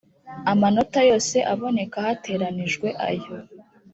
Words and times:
amanota 0.51 0.99
yose 1.09 1.37
aboneka 1.53 1.97
hateranijwe 2.05 2.87
aya 3.07 3.31